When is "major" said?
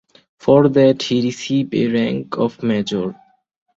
2.63-3.15